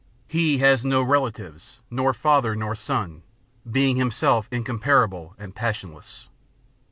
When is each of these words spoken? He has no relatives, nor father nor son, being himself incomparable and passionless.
He 0.27 0.57
has 0.57 0.83
no 0.83 1.03
relatives, 1.03 1.81
nor 1.91 2.11
father 2.11 2.55
nor 2.55 2.73
son, 2.73 3.21
being 3.71 3.97
himself 3.97 4.47
incomparable 4.49 5.35
and 5.37 5.53
passionless. 5.53 6.27